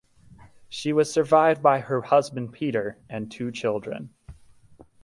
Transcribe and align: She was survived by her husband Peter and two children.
She 0.67 0.93
was 0.93 1.13
survived 1.13 1.61
by 1.61 1.79
her 1.81 2.01
husband 2.01 2.53
Peter 2.53 2.97
and 3.07 3.29
two 3.31 3.51
children. 3.51 4.09